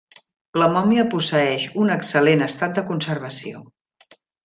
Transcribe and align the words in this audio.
La 0.61 0.69
mòmia 0.75 1.03
posseeix 1.11 1.69
un 1.83 1.93
excel·lent 1.99 2.43
estat 2.49 2.77
de 2.81 2.85
conservació. 2.91 3.67